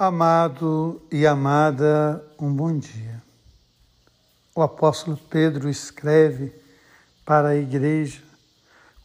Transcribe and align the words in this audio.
Amado 0.00 1.02
e 1.10 1.26
amada, 1.26 2.24
um 2.38 2.54
bom 2.54 2.78
dia. 2.78 3.20
O 4.54 4.62
apóstolo 4.62 5.16
Pedro 5.28 5.68
escreve 5.68 6.52
para 7.26 7.48
a 7.48 7.56
igreja, 7.56 8.22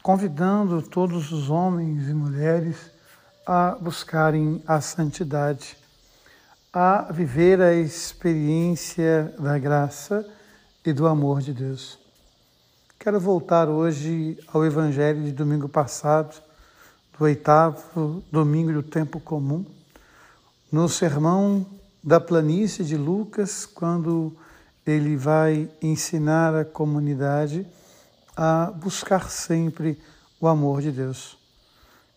convidando 0.04 0.84
todos 0.84 1.32
os 1.32 1.50
homens 1.50 2.08
e 2.08 2.14
mulheres 2.14 2.92
a 3.44 3.72
buscarem 3.82 4.62
a 4.68 4.80
santidade, 4.82 5.76
a 6.72 7.12
viver 7.12 7.60
a 7.60 7.74
experiência 7.74 9.34
da 9.40 9.58
graça 9.58 10.24
e 10.86 10.94
do 10.94 11.08
amor 11.08 11.42
de 11.42 11.56
Deus. 11.56 11.98
Quero 13.00 13.20
voltar 13.20 13.68
hoje 13.68 14.38
ao 14.48 14.64
Evangelho 14.64 15.24
de 15.24 15.32
domingo 15.32 15.68
passado, 15.68 16.40
do 17.18 17.24
oitavo 17.24 18.24
domingo 18.32 18.72
do 18.72 18.84
tempo 18.84 19.20
comum 19.20 19.66
no 20.74 20.90
sermão 20.90 21.64
da 22.04 22.20
planície 22.20 22.84
de 22.84 22.98
Lucas, 22.98 23.64
quando 23.64 24.36
ele 24.84 25.16
vai 25.16 25.70
ensinar 25.80 26.56
a 26.56 26.66
comunidade 26.66 27.64
a 28.36 28.72
buscar 28.76 29.30
sempre 29.30 30.00
o 30.42 30.48
amor 30.48 30.82
de 30.82 30.92
Deus. 30.92 31.38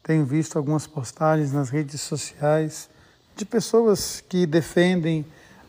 Tenho 0.03 0.25
visto 0.25 0.57
algumas 0.57 0.87
postagens 0.87 1.53
nas 1.53 1.69
redes 1.69 2.01
sociais 2.01 2.89
de 3.37 3.45
pessoas 3.45 4.23
que 4.27 4.47
defendem 4.47 5.27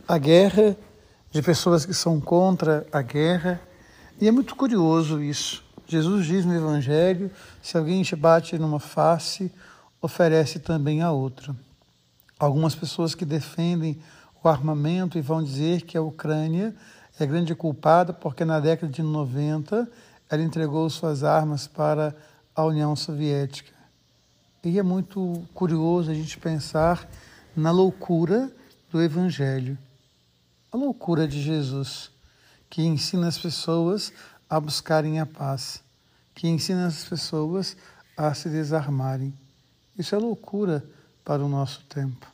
a 0.08 0.18
guerra, 0.18 0.74
de 1.30 1.42
pessoas 1.42 1.86
que 1.86 1.94
são 1.94 2.22
contra 2.22 2.88
a 2.90 3.02
guerra, 3.02 3.60
e 4.18 4.30
é 4.30 4.32
muito 4.32 4.56
curioso 4.56 5.22
isso. 5.22 5.62
Jesus 5.86 6.26
diz 6.26 6.46
no 6.46 6.56
Evangelho: 6.56 7.30
se 7.62 7.78
alguém 7.78 8.02
te 8.02 8.16
bate 8.16 8.58
numa 8.58 8.80
face, 8.80 9.52
oferece 10.02 10.60
também 10.60 11.02
a 11.02 11.12
outra 11.12 11.54
algumas 12.40 12.76
pessoas 12.76 13.16
que 13.16 13.26
defendem 13.26 14.00
o 14.44 14.48
armamento 14.48 15.18
e 15.18 15.22
vão 15.22 15.44
dizer 15.44 15.82
que 15.82 15.98
a 15.98 16.02
Ucrânia 16.02 16.76
é 17.20 17.26
grande 17.26 17.56
culpada 17.56 18.14
porque 18.14 18.46
na 18.46 18.60
década 18.60 18.92
de 18.92 19.02
90 19.02 19.90
ela 20.30 20.42
entregou 20.42 20.90
suas 20.90 21.24
armas 21.24 21.68
para 21.68 22.16
a 22.56 22.64
União 22.64 22.96
Soviética. 22.96 23.74
E 24.64 24.78
é 24.78 24.84
muito 24.84 25.44
curioso 25.54 26.12
a 26.12 26.14
gente 26.14 26.38
pensar 26.38 27.08
na 27.56 27.72
loucura 27.72 28.52
do 28.92 29.02
Evangelho, 29.02 29.78
a 30.72 30.78
loucura 30.78 31.28
de 31.28 31.42
Jesus, 31.42 32.12
que 32.70 32.84
ensina 32.84 33.28
as 33.28 33.38
pessoas 33.38 34.12
a 34.50 34.60
buscarem 34.60 35.20
a 35.20 35.26
paz, 35.26 35.82
que 36.36 36.48
ensina 36.48 36.88
as 36.88 37.04
pessoas 37.06 37.78
a 38.16 38.34
se 38.34 38.50
desarmarem. 38.50 39.34
Isso 39.98 40.14
é 40.14 40.18
loucura 40.18 40.84
para 41.28 41.44
o 41.44 41.50
nosso 41.50 41.84
tempo. 41.90 42.26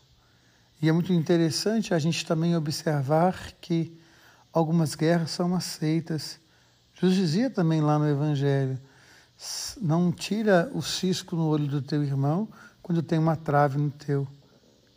E 0.80 0.88
é 0.88 0.91
muito 0.91 1.11
interessante 1.11 1.95
a 1.95 1.97
gente 1.97 2.23
também 2.23 2.55
observar 2.55 3.53
que 3.59 4.00
algumas 4.53 4.94
guerras 4.94 5.31
são 5.31 5.55
aceitas. 5.55 6.39
Jesus 6.94 7.17
dizia 7.17 7.50
também 7.50 7.81
lá 7.81 7.97
no 7.97 8.08
Evangelho: 8.08 8.80
não 9.81 10.11
tira 10.11 10.69
o 10.75 10.81
cisco 10.83 11.35
no 11.35 11.47
olho 11.47 11.66
do 11.66 11.81
teu 11.81 12.03
irmão 12.03 12.47
quando 12.83 13.02
tem 13.02 13.17
uma 13.17 13.35
trave 13.35 13.80
no 13.80 13.89
teu. 13.89 14.27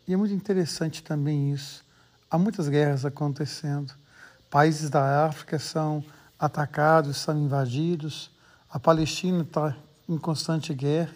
E 0.07 0.13
é 0.13 0.17
muito 0.17 0.35
interessante 0.35 1.03
também 1.03 1.55
isso. 1.55 1.83
Há 2.31 2.37
muitas 2.37 2.69
guerras 2.69 3.07
acontecendo. 3.07 3.95
Países 4.51 4.91
da 4.91 5.25
África 5.25 5.59
são 5.59 6.05
atacados, 6.39 7.17
são 7.17 7.39
invadidos. 7.39 8.31
A 8.69 8.79
Palestina 8.79 9.41
está 9.41 9.75
em 10.07 10.19
constante 10.19 10.75
guerra. 10.75 11.15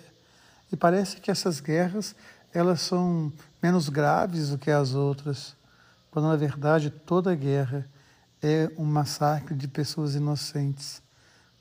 E 0.72 0.76
parece 0.76 1.20
que 1.20 1.30
essas 1.30 1.60
guerras 1.60 2.14
elas 2.52 2.80
são 2.80 3.32
menos 3.62 3.88
graves 3.88 4.50
do 4.50 4.58
que 4.58 4.70
as 4.70 4.94
outras, 4.94 5.56
quando 6.10 6.28
na 6.28 6.36
verdade 6.36 6.90
toda 6.90 7.34
guerra 7.34 7.86
é 8.42 8.70
um 8.76 8.84
massacre 8.84 9.54
de 9.54 9.68
pessoas 9.68 10.14
inocentes. 10.14 11.02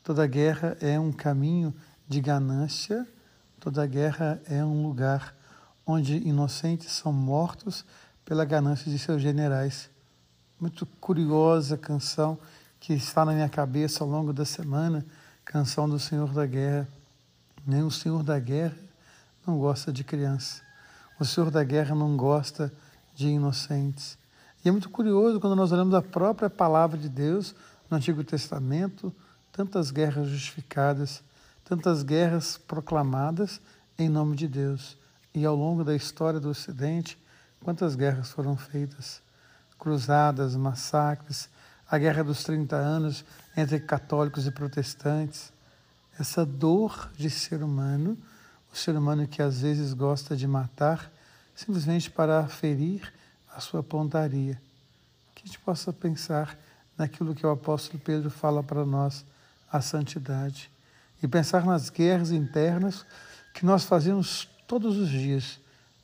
Toda 0.03 0.25
guerra 0.25 0.77
é 0.81 0.99
um 0.99 1.11
caminho 1.11 1.73
de 2.07 2.19
ganância, 2.21 3.07
toda 3.59 3.85
guerra 3.85 4.41
é 4.49 4.63
um 4.63 4.83
lugar 4.83 5.35
onde 5.85 6.17
inocentes 6.17 6.91
são 6.91 7.11
mortos 7.11 7.85
pela 8.23 8.45
ganância 8.45 8.91
de 8.91 8.97
seus 8.97 9.21
generais. 9.21 9.89
Muito 10.59 10.85
curiosa 10.85 11.77
canção 11.77 12.37
que 12.79 12.93
está 12.93 13.25
na 13.25 13.33
minha 13.33 13.49
cabeça 13.49 14.03
ao 14.03 14.09
longo 14.09 14.31
da 14.31 14.45
semana, 14.45 15.05
canção 15.43 15.87
do 15.87 15.99
Senhor 15.99 16.31
da 16.33 16.45
Guerra. 16.45 16.87
Nem 17.65 17.83
o 17.83 17.91
Senhor 17.91 18.23
da 18.23 18.39
Guerra 18.39 18.77
não 19.45 19.57
gosta 19.57 19.91
de 19.91 20.03
criança. 20.03 20.68
O 21.19 21.25
Senhor 21.25 21.51
da 21.51 21.63
guerra 21.65 21.93
não 21.93 22.15
gosta 22.15 22.71
de 23.13 23.27
inocentes. 23.27 24.17
E 24.63 24.69
é 24.69 24.71
muito 24.71 24.89
curioso 24.89 25.39
quando 25.39 25.55
nós 25.55 25.71
olhamos 25.71 25.93
a 25.93 26.01
própria 26.01 26.49
palavra 26.49 26.97
de 26.97 27.09
Deus 27.09 27.53
no 27.89 27.97
Antigo 27.97 28.23
Testamento, 28.23 29.13
tantas 29.51 29.91
guerras 29.91 30.29
justificadas, 30.29 31.21
tantas 31.65 32.03
guerras 32.03 32.57
proclamadas 32.57 33.59
em 33.97 34.07
nome 34.07 34.37
de 34.37 34.47
Deus. 34.47 34.97
E 35.35 35.45
ao 35.45 35.55
longo 35.55 35.83
da 35.83 35.93
história 35.93 36.39
do 36.39 36.49
Ocidente, 36.49 37.21
quantas 37.61 37.95
guerras 37.95 38.31
foram 38.31 38.55
feitas? 38.55 39.21
Cruzadas, 39.77 40.55
massacres, 40.55 41.49
a 41.89 41.97
Guerra 41.97 42.23
dos 42.23 42.43
30 42.43 42.77
anos 42.77 43.25
entre 43.57 43.79
católicos 43.79 44.47
e 44.47 44.51
protestantes. 44.51 45.51
Essa 46.17 46.45
dor 46.45 47.09
de 47.17 47.29
ser 47.29 47.61
humano 47.61 48.17
o 48.71 48.77
ser 48.77 48.95
humano 48.95 49.27
que 49.27 49.41
às 49.41 49.61
vezes 49.61 49.93
gosta 49.93 50.35
de 50.35 50.47
matar 50.47 51.11
simplesmente 51.55 52.09
para 52.09 52.47
ferir 52.47 53.11
a 53.53 53.59
sua 53.59 53.83
pontaria. 53.83 54.61
Que 55.35 55.43
a 55.43 55.45
gente 55.45 55.59
possa 55.59 55.91
pensar 55.91 56.57
naquilo 56.97 57.35
que 57.35 57.45
o 57.45 57.49
apóstolo 57.49 57.99
Pedro 57.99 58.29
fala 58.29 58.63
para 58.63 58.85
nós, 58.85 59.25
a 59.71 59.81
santidade, 59.81 60.71
e 61.21 61.27
pensar 61.27 61.65
nas 61.65 61.89
guerras 61.89 62.31
internas 62.31 63.05
que 63.53 63.65
nós 63.65 63.83
fazemos 63.83 64.47
todos 64.67 64.97
os 64.97 65.09
dias, 65.09 65.59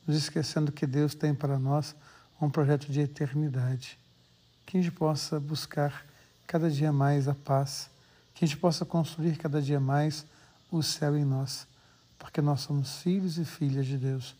nos 0.06 0.16
esquecendo 0.16 0.70
que 0.70 0.86
Deus 0.86 1.14
tem 1.14 1.34
para 1.34 1.58
nós 1.58 1.94
um 2.40 2.50
projeto 2.50 2.90
de 2.90 3.00
eternidade. 3.00 3.98
Que 4.64 4.76
a 4.76 4.82
gente 4.82 4.92
possa 4.92 5.40
buscar 5.40 6.04
cada 6.46 6.70
dia 6.70 6.92
mais 6.92 7.28
a 7.28 7.34
paz, 7.34 7.88
que 8.34 8.44
a 8.44 8.48
gente 8.48 8.58
possa 8.58 8.84
construir 8.84 9.36
cada 9.36 9.60
dia 9.62 9.80
mais 9.80 10.24
o 10.70 10.82
céu 10.82 11.16
em 11.16 11.24
nós 11.24 11.66
porque 12.18 12.40
nós 12.40 12.60
somos 12.60 12.98
filhos 12.98 13.38
e 13.38 13.44
filhas 13.44 13.86
de 13.86 13.96
Deus. 13.96 14.34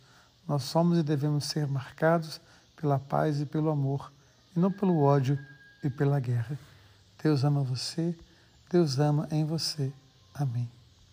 Nós 0.46 0.62
somos 0.62 0.98
e 0.98 1.02
devemos 1.02 1.44
ser 1.46 1.66
marcados 1.66 2.40
pela 2.76 2.98
paz 2.98 3.40
e 3.40 3.46
pelo 3.46 3.70
amor, 3.70 4.12
e 4.54 4.60
não 4.60 4.70
pelo 4.70 5.00
ódio 5.00 5.38
e 5.82 5.90
pela 5.90 6.20
guerra. 6.20 6.58
Deus 7.22 7.44
ama 7.44 7.62
você, 7.62 8.14
Deus 8.70 8.98
ama 8.98 9.26
em 9.30 9.44
você. 9.44 9.92
Amém. 10.34 10.75